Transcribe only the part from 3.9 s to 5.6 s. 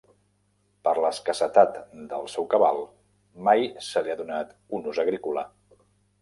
li ha donat un ús agrícola.